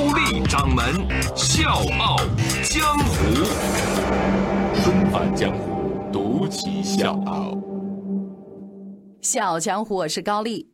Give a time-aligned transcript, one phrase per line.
[0.00, 0.82] 高丽掌门
[1.36, 2.16] 笑傲
[2.62, 3.44] 江湖，
[4.82, 7.54] 重返江湖，独骑笑傲。
[9.20, 10.72] 笑傲江湖，我是高丽。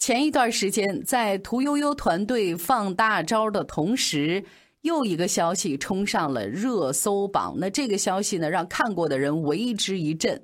[0.00, 4.44] 前一段时间，在屠呦呦团队放大招的同时，
[4.80, 7.54] 又一个消息冲上了热搜榜。
[7.58, 10.42] 那这个消息呢，让看过的人为之一振。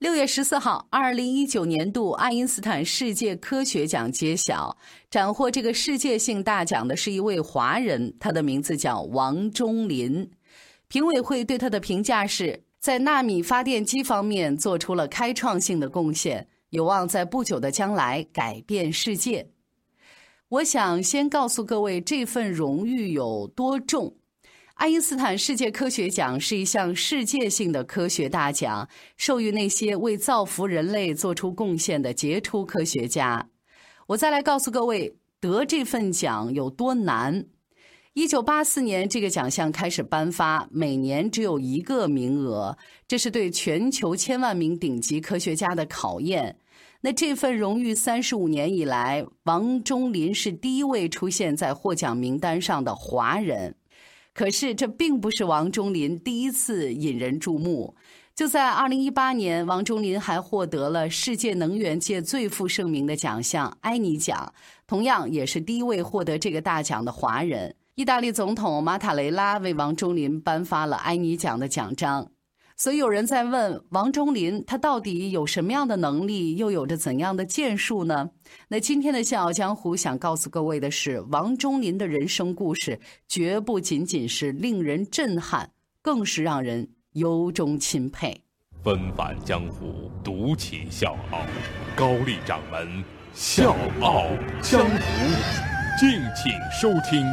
[0.00, 4.76] 六月十四号，二零一九年度爱因斯坦世界科学奖揭晓，
[5.08, 10.28] 斩获这个世界性大奖的是一位华人，他的名字叫王中林。
[10.88, 16.48] 评委会对他的评价是在纳米发电机方面做出了开创性的贡献。
[16.70, 19.48] 有望在不久的将来改变世界。
[20.48, 24.16] 我想先告诉各位，这份荣誉有多重。
[24.74, 33.50] 爱因斯坦世界科学奖是一项世界性的科学大奖，授予那些为造福人类做出贡献的杰出科学家。
[34.08, 37.46] 我再来告诉各位，得这份奖有多难。
[38.14, 46.58] 一九八四年，这个奖项开始颁发，每年只有一个名额，这是对全球千万名顶级科学家的考验。
[47.02, 53.76] 那这份荣誉三十五年以来，王中林是第一位出现在获奖名单上的华人。
[54.34, 57.94] 可是这并不是王中林第一次引人注目。
[58.34, 64.52] 就在二零一八年，王中林还获得了世界能源界最负盛名的奖项——埃尼奖，
[64.88, 67.76] 同样也是第一位获得这个大奖的华人。
[67.94, 72.28] 意大利总统马塔雷拉为王中林颁发了埃尼奖的奖章。
[72.76, 78.30] 所以有人在问王中林，他到底有什么样的能力，又有着怎样的建树呢？
[78.68, 82.98] 那今天的《笑傲江湖》想告诉各位的是，王中林的人生故事
[83.28, 85.70] 绝不仅仅是令人震撼，
[86.02, 88.42] 更是让人由衷钦佩。
[88.82, 91.46] 纷返江湖，独起笑傲，
[91.94, 92.88] 高丽掌门
[93.32, 94.26] 《笑傲
[94.60, 94.86] 江湖》，
[96.00, 97.24] 敬请收听。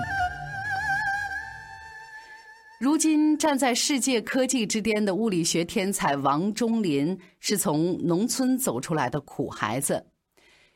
[2.81, 10.03] 如今站在世界科技之巅的物理学天才王中林，是从农村走出来的苦孩子。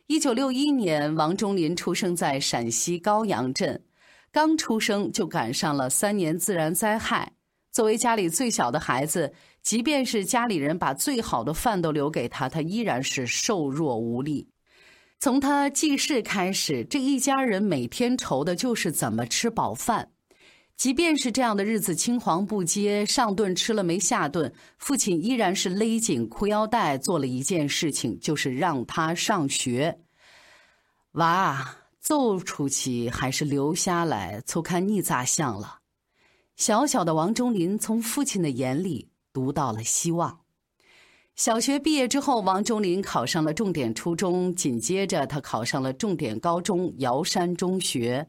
[0.05, 3.83] 一九六一年，王中林出生在陕西高阳镇，
[4.31, 7.33] 刚出生就赶上了三年自然灾害。
[7.71, 9.33] 作为家里最小的孩子，
[9.63, 14.47] 即便是家里人把最好的饭都留给他，他依然是瘦弱无力。
[15.19, 20.07] 从他记事开始，这一家人每天愁的就是怎么吃饱饭。
[20.77, 29.97] 即便是这样的日子青黄不接，上顿吃了没下顿，父亲依然是勒紧裤腰带做了一件事情，就是让他上学。
[31.13, 35.79] 娃，走出去还是留下来，就看你咋想了。
[36.57, 40.41] 小小的王中林从父亲的眼里读到了希望。
[41.35, 48.27] 小学毕业之后，王中林考上了重点初中，紧接着他考上了重点高中瑶山中学。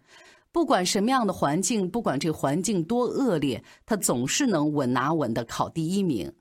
[0.57, 6.33] 不管什么样的环境，不管这环境多恶劣，他总是能稳拿稳的考第一名。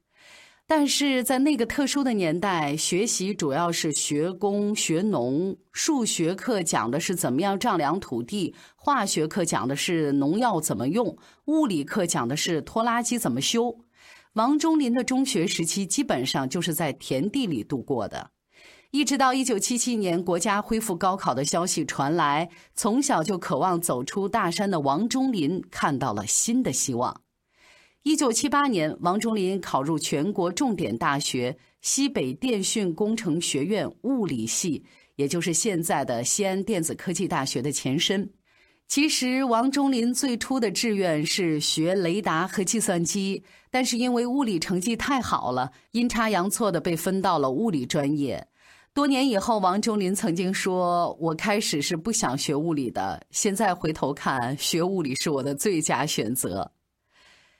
[0.66, 11.14] 但是在那个特殊的年代，学习主要是学工学农，数学课讲的是怎么样丈量土地，化学课讲的是农药怎么用，
[11.48, 13.78] 物理课讲的是拖拉机怎么修。
[14.36, 18.32] 王中林的中学时期基本上就是在田地里度过的。
[18.96, 27.20] 一直到一九七七年，国家恢复高考的消息传来，从小就渴望走出大山的王中林看到了新的希望。
[28.04, 34.86] 一九七八年，王中林考入全国重点大学西北电讯工程学院物理系，
[35.18, 38.30] 也就是现在的西安电子科技大学的前身。
[38.88, 48.48] 其实，王中林最初的志愿是学雷达和计算机，但是因为物理成绩太好了，阴差阳错的被分到了物理专业。
[48.96, 56.72] 多年以后，王中林曾经说：“我开始是不想学物理的，现在回头看，学物理是我的最佳选择。”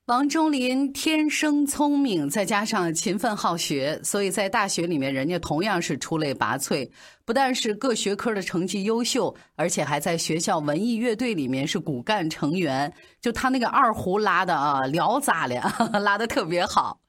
[0.08, 6.90] 王中林天生聪明，再加上勤奋好学，所以在大学里面，人家同样是出类拔萃。
[7.26, 12.94] 不但是各学科的成绩优秀，而且还在学校文艺乐队里面是骨干成员。
[13.20, 15.62] 就他那个二胡拉的啊，聊咋了，
[16.00, 17.02] 拉的特别好。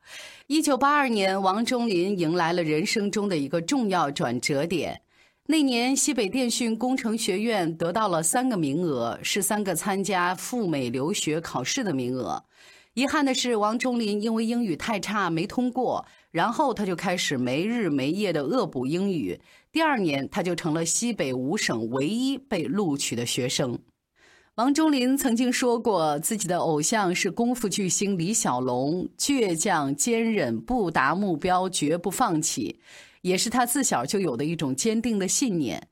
[0.47, 5.01] 一九八二年，王中林迎来了人生中的一个重要转折点。
[5.47, 12.43] 那年，西北电讯工程学院得到了三个名额，是三个参加赴美留学考试的名额。
[12.95, 19.39] 遗憾的是，王中林因为英语太差没通过，然后他就开始没日没夜的恶补英语。
[19.71, 23.79] 第二年，他就成了西北五省唯一被录取的学生。
[24.57, 32.81] 王中林曾经说过，自己的偶像是功夫巨星李小龙，倔强坚韧，不达目标绝不放弃。
[33.21, 35.87] 也是他自小就有的一种坚定的信念。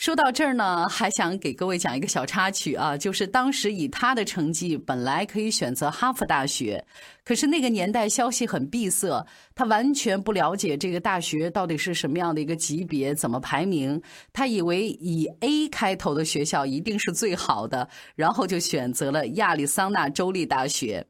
[0.00, 6.82] 说到这儿呢，还想给各位讲一个小插曲啊，就是当时以他的成绩，本来可以选择哈佛大学，
[7.22, 14.00] 可是那个年代消息很闭塞，他完全不了解这个大学到底是什么样的一个级别，怎么排名。
[14.32, 17.86] 他以为以 A 开头的学校一定是最好的，
[18.16, 21.06] 然后就选择了亚利桑那州立大学。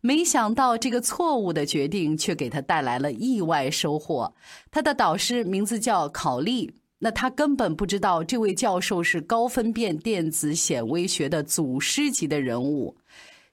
[0.00, 4.34] 没想到这个错误的决定却给他带来了意外收获。
[4.72, 12.96] 他的导师名字叫考利，那他根本不知道这位教授是高分辨电子显微学的祖师级的人物。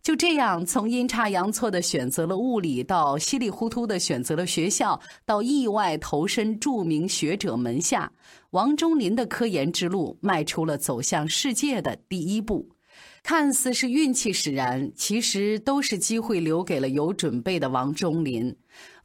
[0.01, 8.11] 就这样，从阴差阳错的选择了物理，到稀里糊涂的选择了学校，到意外投身著名学者门下，
[8.51, 12.69] 王中林的科研之路迈出了走向世界的第一步。
[13.23, 18.55] 看似是运气使然，其实都是机会留给了有准备的王中林。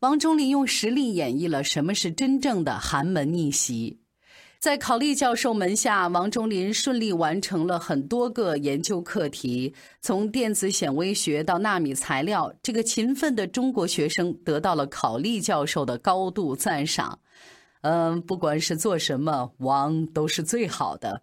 [0.00, 3.98] 王中林用实力演绎了什么是真正的寒门逆袭。
[4.60, 12.52] 在考利教授门下，王中林顺利完成了很多个研究课题，从电子显微学到纳米材料。
[12.62, 17.18] 这个勤奋的中国学生得到了考利教授的高度赞赏。
[17.80, 21.22] 嗯，不管是做什么，王都是最好的。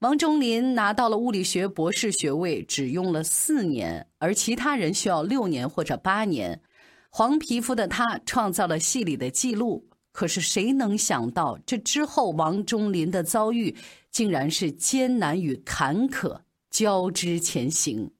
[0.00, 6.60] 王中林拿到了物理学博士学位，只用了四年，而其他人需要六年或者八年。
[7.08, 13.74] 黄皮肤的他创造了系里的记录，可是谁能想到，这之后王中林的遭遇
[14.10, 16.38] 竟然是艰难与坎坷
[16.70, 18.10] 交织前行。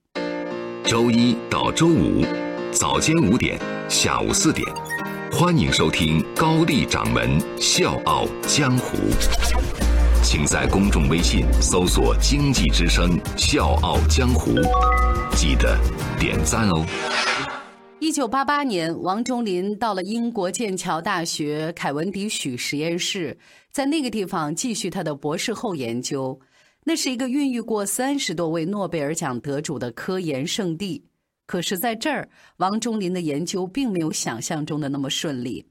[0.84, 2.24] 周一到周五
[2.72, 4.66] 早间五点，下午四点，
[5.30, 8.96] 欢迎收听高丽掌门笑傲江湖。
[10.22, 14.54] 请在公众微信搜索“经济之声笑傲江湖”，
[15.36, 15.78] 记得
[16.18, 17.51] 点赞哦。
[18.02, 23.38] 一九八八年，王中林到了英国剑桥大学凯文迪许实验室，
[23.70, 26.36] 在那个地方继续他的博士后研究。
[26.82, 31.04] 那是一个孕育过三十多位诺贝尔奖得主的科研圣地。
[31.46, 35.64] 可是，在这儿，王中林的研究并没有想象中的那么顺利。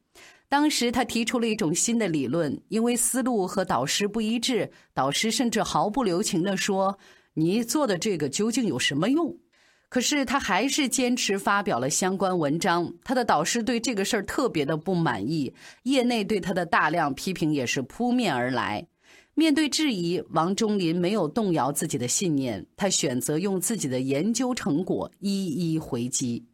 [0.48, 6.98] 当时他提出了一种新的理论，因为思路和导师不一致，导师甚至毫不留情地说
[7.36, 9.38] ：“你做的这个究竟有什么用？”
[9.92, 12.94] 可是他还是坚持发表了相关文章。
[13.04, 15.54] 他的导师对这个事儿特别的不满意，
[15.84, 18.88] 业内对他的大量批评也是扑面而来。
[19.34, 26.46] 面对质疑，王中林没有动摇自己的信念，他选择用自己的研究成果一一回击。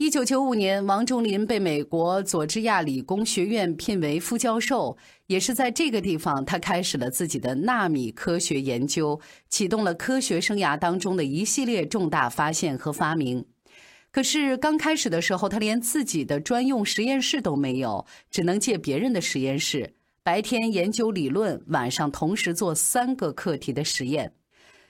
[0.00, 9.20] 一九九五年，王中林被美国佐治亚理工学院聘为副教授，也是在这个地方，他开始了自己的纳米科学研究，
[9.50, 13.44] 启动了科学生涯当中的一系列重大发现和发明。
[14.10, 19.92] 可是刚开始的时候，他连自己的专用实验室都没有，只能借别人的实验室，
[20.22, 24.32] 白天研究理论，晚上同时做三个课题的实验。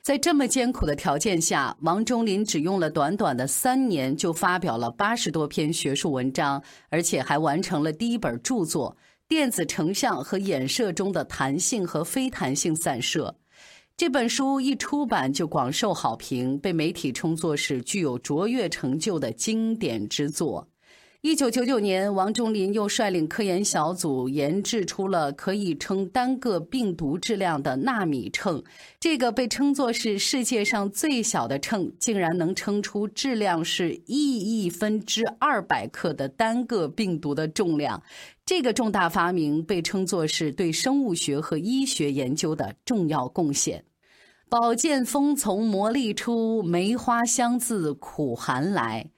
[0.03, 8.97] 在这么艰苦的条件下，王中林只用了短短的三年就发表了八十多篇学术文章，而且还完成了第一本著作
[9.29, 13.37] 《电子成像和衍射中的弹性和非弹性散射》。
[13.95, 20.67] 这本书一出版就广受好评，被媒体称作是具有卓越成就的经典之作。
[21.23, 28.65] 一九九九年，王中林又率领科研小组研制出了可以称单个病毒质量的纳米秤。
[28.99, 38.03] 这个被称作是世界上最小的秤，竟然能称出质量是亿亿分之二百克的单个病毒的重量。
[38.47, 43.85] 这个重大发明被称作是对生物学和医学研究的重要贡献。
[44.49, 49.11] 宝剑锋从磨砺出，梅花香自苦寒来。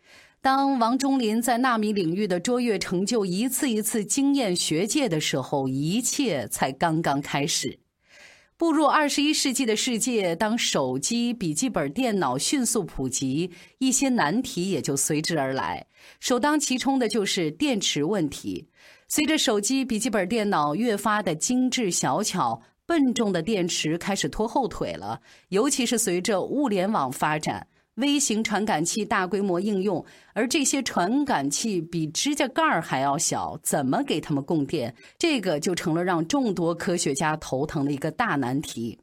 [0.42, 7.78] 当王中林在纳米领域的卓越成就一次一次惊艳学界的时候，一切才刚刚开始。
[8.56, 15.86] 步入二十一世纪的世界，当手机、笔记本电脑迅速普及，一些难题也就随之而来。
[16.18, 18.66] 首当其冲的就是电池问题。
[19.06, 25.20] 随着手机、笔记本电脑越发的精致小巧，笨重的电池开始拖后腿了。
[25.50, 27.68] 尤其是随着物联网发展。
[27.96, 34.94] 微型传感器大规模应用，而这些传感器比指甲盖还要小，怎么给他们供电？
[35.18, 38.98] 这个就成了让众多科学家头疼的一个大难题。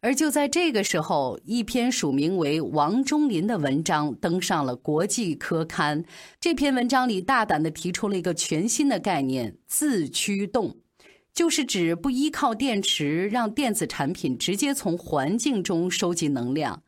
[0.00, 6.04] 而就在这个时候，一篇署名为王中林的文章登上了国际科刊。
[6.38, 10.76] 这篇文章里大胆地提出了一个全新的概念——自驱动。
[11.32, 16.82] 就是指不依靠电池，让电子产品直接从环境中收集能量。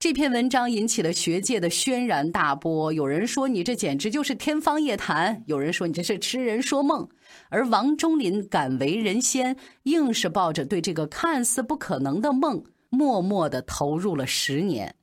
[0.00, 7.08] 这篇文章引起了学界的轩然大波，有人说你这简直就是天方夜谭，有人说你这是痴人说梦。
[7.48, 14.94] 而王中林敢为人先，硬是抱着对这个看似不可能的梦，默默地投入了十年。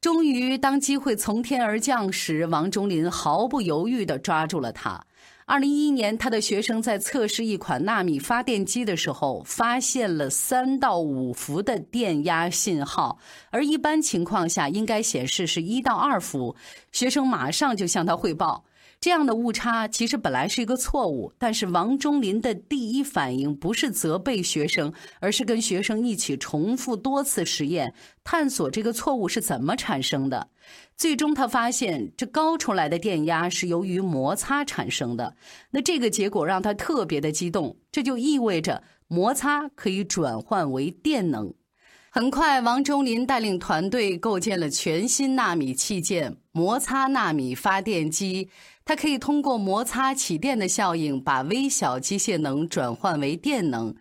[0.00, 5.04] 终于，当机会从天而降时，王中林毫不犹豫地抓住了它。
[5.50, 13.18] 二零一一年，他的学生在测试一款纳米发电机的时候，发现了三到五伏的电压信号，
[13.50, 16.54] 而一般情况下应该显示是一到二伏。
[16.92, 18.62] 学生马上就向他汇报。
[19.00, 30.48] 这样的误差其实本来是一个错误，但是王中林的第一反应不是责备学生，而是跟学生一起重复多次实验，探索这个错误是怎么产生的。
[30.98, 35.34] 最终他发现，这高出来的电压是由于摩擦产生的。
[35.70, 41.54] 那这个结果让他特别的激动，这就意味着摩擦可以转换为电能。
[42.12, 48.50] 很快，王中林带领团队构建了全新纳米器件——摩擦纳米发电机。
[48.90, 53.94] 它可以通过摩擦起电的效应，把微小机械能转换为电能。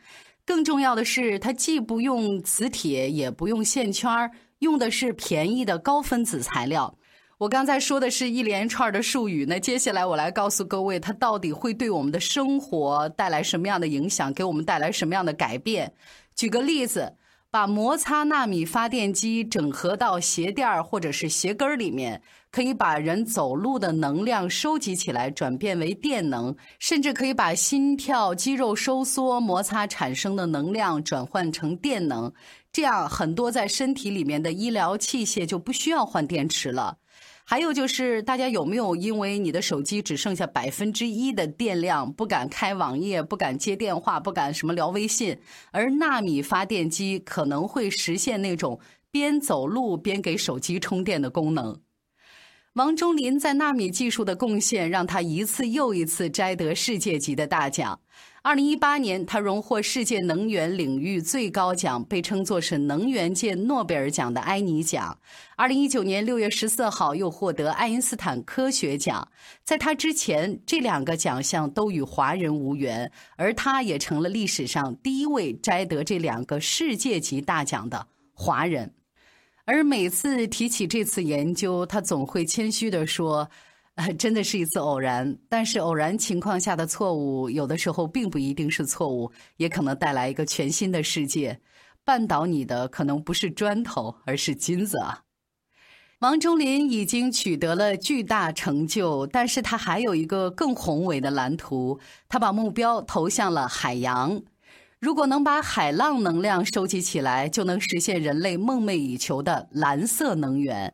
[0.44, 4.10] 更重要的是，它既不用磁铁，也不用线圈，
[4.58, 6.98] 用的是便宜的高分子材料。
[7.38, 15.94] 我刚才说的是一连串的术语，那接下来我来告诉各位，它到底会对我们的生活带来什么样的影响，给我们带来什么样的改变？
[16.36, 17.14] 举个例子。
[17.52, 32.32] 把摩擦纳米发电机整合到鞋垫儿或者是鞋跟儿里面，可以把人走路的能量收集起来，转变为电能，甚至可以把心跳、肌肉收缩摩擦产生的能量转换成电能。
[32.72, 36.98] 这样，很多在身体里面的医疗器械就不需要换电池了。
[37.52, 45.36] 还有就是，大家有没有因为你的手机只剩下百分之一的电量，不敢开网页，不敢接电话，不敢什么聊微信？
[45.72, 48.80] 而纳米发电机可能会实现那种
[49.10, 51.76] 边走路边给手机充电的功能。
[52.80, 58.00] 王中林在纳米技术的贡献，让他一次又一次摘得世界级的大奖。
[58.42, 65.20] 二零一八年，他荣获世界能源领域最高奖，被称作是能源界诺贝尔奖的埃尼奖。
[65.58, 69.28] 二零一九年六月十四号，又获得爱因斯坦科学奖。
[69.66, 78.94] 在他之前，这两个奖项都与华人无缘，而他也成了历史上第一位摘得这两个世界级大奖的华人。
[79.72, 83.48] 而每次提起这次研究，他总会谦虚地说。
[83.96, 91.60] 呃真的是一次偶然，但是偶然情况下的错误，有的时候并不一定是错误，也可能带来一个全新的世界。
[92.06, 95.22] 绊倒你的可能不是砖头，而是金子啊！
[96.20, 102.00] 王中林已经取得了巨大成就，但是他还有一个更宏伟的蓝图，
[102.30, 104.42] 他把目标投向了海洋。
[105.00, 110.94] 如果能把海浪能量收集起来，就能实现人类梦寐以求的蓝色能源。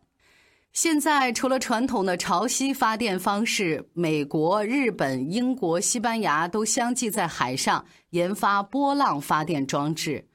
[0.71, 10.27] 现在，除了传统的潮汐发电方式，美国、日本、英国、西班牙都相继在海上研发波浪发电装置。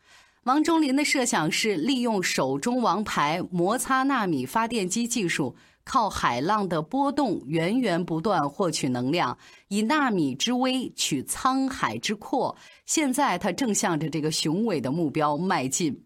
[0.45, 5.55] 王中林的设想是利用手中王牌摩擦纳米发电机技术，
[5.91, 12.57] 靠海浪的波动源源不断获取能量，以纳米之微取沧海之阔。
[12.87, 16.05] 现在，他正向着这个雄伟的目标迈进。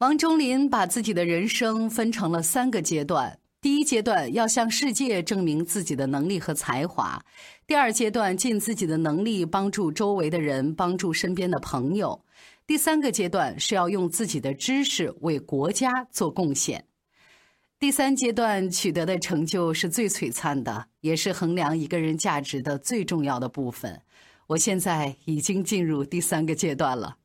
[0.00, 7.18] 王中林把自己的人生分成了三个阶段：第一阶段要向世界证明自己的能力和才华；
[7.66, 12.22] 第二阶段尽自己的能力帮助周围的人，帮助身边的朋友；
[12.66, 16.84] 第三个阶段是要用自己的知识为国家做贡献。
[17.80, 24.00] 第三阶段取得的成就是最璀璨的，也是衡量一个人价值的最重要的部分。
[24.46, 27.16] 我现在已经进入第三个阶段了。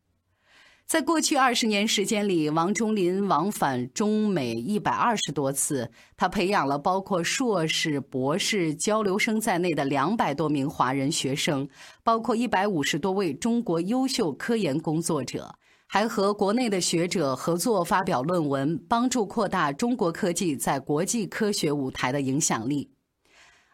[0.85, 11.69] 在过去二十年时间里，王中林往返中美一百二十多次，他培养了包括硕士、博士、交流生在内的两百多名华人学生，
[12.03, 15.53] 包括一百五十多位中国优秀科研工作者，
[15.91, 22.91] 还和国内的学者合作发表论文，帮助扩大中国科技在国际科学舞台的影响力。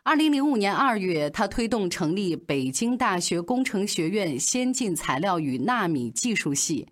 [0.01, 6.88] 二零零五年二月，他推动成立北京大学工程学院先进材料与纳米技术系。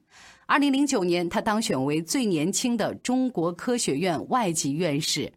[0.45, 5.31] 二零零九年，他当选为最年轻的中国科学院外籍院士。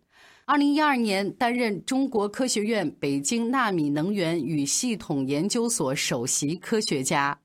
[0.47, 7.39] 二零一二年，担任中国科学院北京纳米能源与系统研究所首席科学家。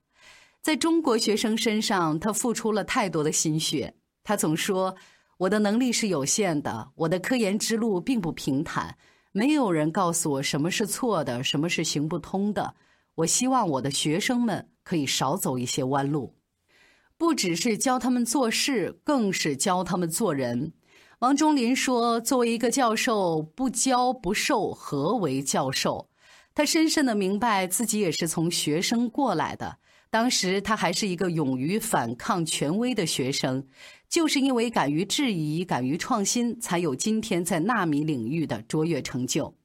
[0.61, 3.95] 在中国学生身上，他付出了太多的心血。
[4.23, 4.95] 他总说
[5.37, 8.95] ：“我的能力是有限的，我的科研之路并不平坦，
[9.31, 12.75] 没有人告诉我什么是错的，什么是行不通的。
[13.15, 16.35] 我希望我的学生们可以少走一些弯路，
[17.17, 20.73] 不只是教他们做事，更是教他们做人。”
[21.21, 26.07] 王中林说：“作为一个教授，不教不授，何为教授？”
[26.53, 29.77] 他深深的明白自己也是从学生过来的。
[30.11, 33.65] 当时他还是一个勇于反抗权威的学生，
[34.09, 39.55] 就是因为敢于质疑、敢于创新，才有今天在纳米领域的卓越成就。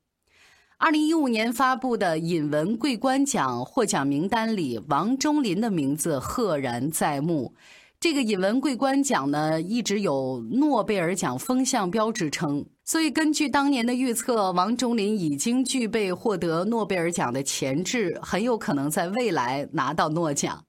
[0.77, 7.57] 二零一五年发布的引文桂冠奖获奖名单里，王中林的名字赫然在目。
[8.07, 20.65] 这个引文桂冠奖呢，一直有诺贝尔奖风向标之称，所以根据当年的预测，王中林已经具备获得诺贝尔奖的潜质，很有可能在未来拿到诺奖。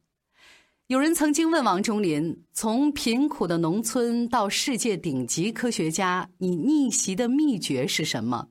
[0.87, 8.47] 有人曾经问王中林：从贫苦的农村到世界顶级科学家，你逆袭的秘诀是什么？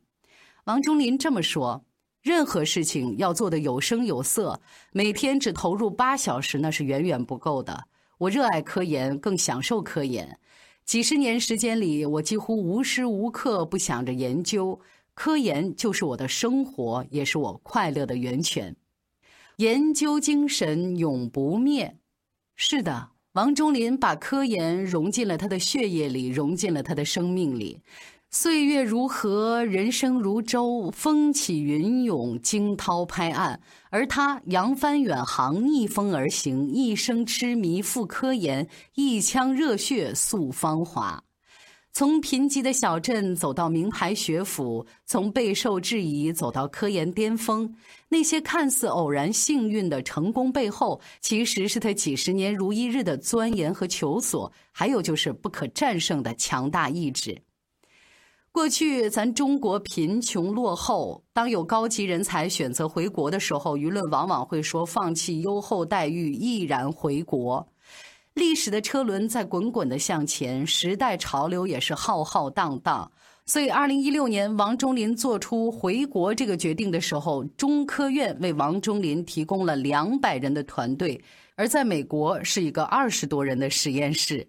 [0.67, 1.85] 王中林这么说：
[2.23, 4.61] 任何事情要做的有声有色，
[4.93, 7.89] 每天只投入八小时，那是远远不够的。
[8.19, 10.39] 我热爱科研，更享受科研。
[10.87, 14.81] 几十年时间里，我几乎无时无刻不想着研究。
[15.13, 18.75] 科研就是我的生活，也是我快乐的源泉。
[19.57, 21.99] 研究精神永不灭。
[22.55, 27.83] 是的，王中林把科研融进了他的血液里，融进了他的生命里。
[28.39, 33.59] 岁月如河，人生如舟，风起云涌，惊涛拍岸。
[33.89, 41.25] 而他扬帆远航，逆风而行，一生痴迷赴科研，一腔热血诉芳华。
[41.95, 47.75] 从贫瘠的小镇走到名牌学府，从备受质疑走到科研巅峰，
[48.11, 57.35] 那些看似偶然幸运的成功背后，其实是他几十年如一日的钻研和求索，还有就是不可战胜的强大意志。
[58.57, 67.69] 过去咱中国贫穷落后，当有高级人才选择回国的时候，舆论往往会说放弃优厚待遇，毅然回国。
[68.33, 73.13] 历史的车轮在滚滚的向前，时代潮流也是浩浩荡荡。
[73.45, 81.23] 所以，二零一六年王中林做出回国这个决定的时候，中科院为王中林提供了两百人的团队，
[81.57, 84.49] 而在美国是一个二十多人的实验室。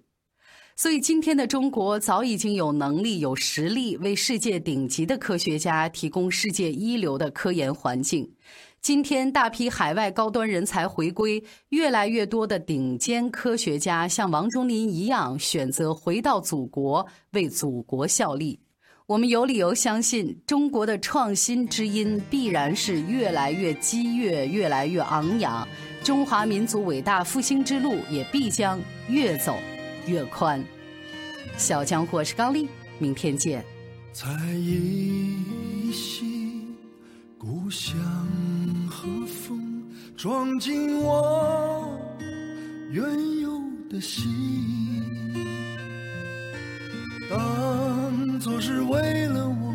[0.80, 8.32] 所以，今天的中国早已经有能力、有实力为世界顶级的科学家提供世界一流的科研环境。
[8.80, 18.60] 今天，大批海外高端人才回归，越来越多的顶尖科学家像王中林一样选择回到祖国，为祖国效力。
[19.08, 25.68] 我们有理由相信，中国的创新之音必然是越来越激越、越来越昂扬。
[26.04, 29.58] 中华民族伟大复兴之路也必将越走。
[30.08, 30.64] 越宽，
[31.58, 32.68] 小江湖是高丽，
[32.98, 33.64] 明天见。
[34.14, 36.64] 在依稀
[37.38, 37.96] 故乡
[38.90, 39.84] 和风
[40.16, 41.88] 装进我
[42.90, 43.04] 原
[43.42, 44.26] 有的心，
[47.30, 49.74] 当作是为了我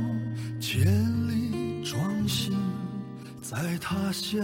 [0.59, 0.83] 千
[1.29, 2.53] 里装行，
[3.43, 4.41] 在他乡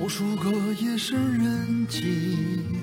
[0.00, 2.81] 无数个夜深人静。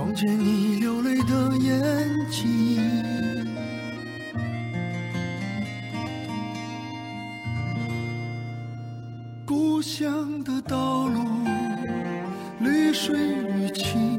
[0.00, 2.80] 撞见你流泪的眼睛。
[9.44, 11.22] 故乡的道路，
[12.60, 14.09] 绿水与青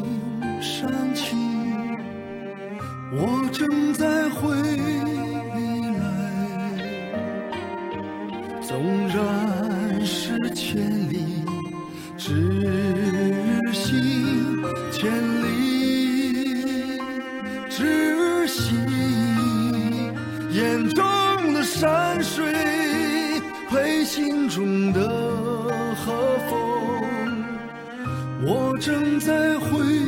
[28.81, 30.00] 正在回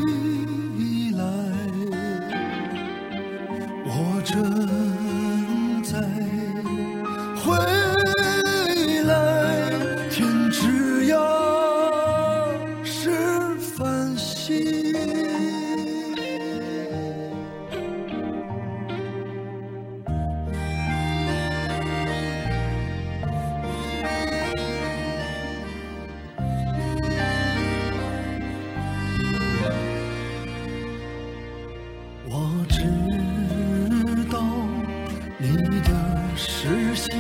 [35.70, 35.90] 你的
[36.36, 37.18] 视线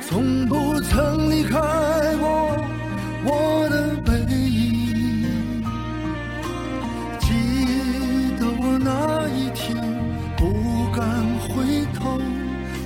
[0.00, 1.50] 从不曾离开
[2.18, 2.56] 过
[3.24, 5.62] 我的背影
[7.20, 7.26] 记
[8.38, 9.76] 得我那一天
[10.36, 11.04] 不敢
[11.40, 12.18] 回头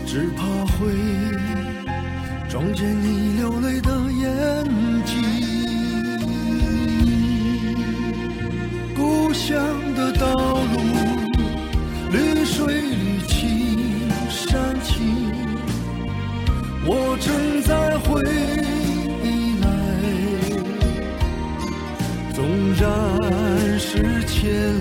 [0.05, 0.43] 只怕
[0.75, 0.91] 会
[2.49, 3.26] 撞见你。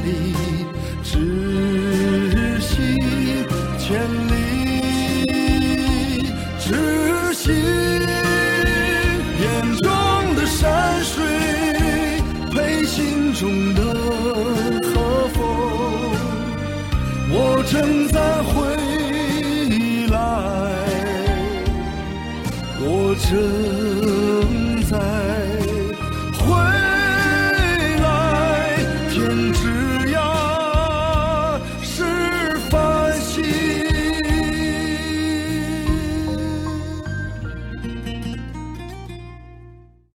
[0.05, 0.35] 你
[1.03, 1.09] 只
[2.61, 3.01] 惜
[3.79, 5.25] 千里，
[6.59, 6.67] 只
[7.33, 7.43] 行
[9.41, 9.43] 眼
[9.81, 9.89] 中
[10.35, 11.15] 的山水
[12.51, 13.81] 配心中的
[14.93, 15.41] 和风，
[17.31, 17.33] 我
[17.67, 18.53] 正在回
[20.11, 20.15] 来，
[22.79, 22.85] 我
[23.27, 23.84] 正。